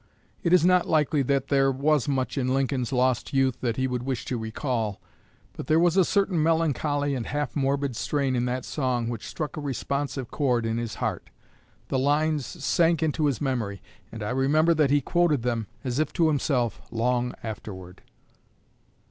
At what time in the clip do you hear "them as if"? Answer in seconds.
15.43-16.11